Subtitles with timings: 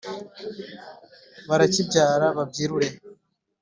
[1.47, 2.87] barakibyara babyirure.